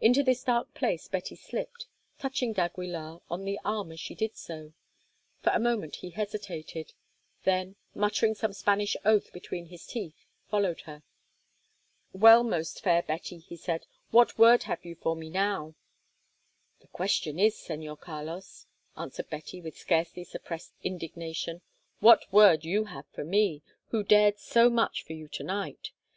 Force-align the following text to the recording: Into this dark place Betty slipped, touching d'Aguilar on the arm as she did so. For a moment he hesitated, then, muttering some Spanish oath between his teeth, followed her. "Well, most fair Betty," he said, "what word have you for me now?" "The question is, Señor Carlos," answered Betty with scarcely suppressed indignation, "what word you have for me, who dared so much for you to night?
Into 0.00 0.24
this 0.24 0.42
dark 0.42 0.74
place 0.74 1.06
Betty 1.06 1.36
slipped, 1.36 1.86
touching 2.18 2.52
d'Aguilar 2.52 3.20
on 3.30 3.44
the 3.44 3.56
arm 3.64 3.92
as 3.92 4.00
she 4.00 4.16
did 4.16 4.36
so. 4.36 4.72
For 5.44 5.50
a 5.50 5.60
moment 5.60 5.94
he 6.02 6.10
hesitated, 6.10 6.92
then, 7.44 7.76
muttering 7.94 8.34
some 8.34 8.52
Spanish 8.52 8.96
oath 9.04 9.32
between 9.32 9.66
his 9.66 9.86
teeth, 9.86 10.26
followed 10.50 10.80
her. 10.86 11.04
"Well, 12.12 12.42
most 12.42 12.80
fair 12.82 13.00
Betty," 13.04 13.38
he 13.38 13.54
said, 13.56 13.86
"what 14.10 14.36
word 14.38 14.64
have 14.64 14.84
you 14.84 14.96
for 14.96 15.14
me 15.14 15.30
now?" 15.30 15.76
"The 16.80 16.88
question 16.88 17.38
is, 17.38 17.54
Señor 17.54 18.00
Carlos," 18.00 18.66
answered 18.96 19.30
Betty 19.30 19.60
with 19.60 19.78
scarcely 19.78 20.24
suppressed 20.24 20.72
indignation, 20.82 21.62
"what 22.00 22.24
word 22.32 22.64
you 22.64 22.86
have 22.86 23.06
for 23.14 23.22
me, 23.22 23.62
who 23.90 24.02
dared 24.02 24.40
so 24.40 24.68
much 24.68 25.04
for 25.04 25.12
you 25.12 25.28
to 25.28 25.44
night? 25.44 25.92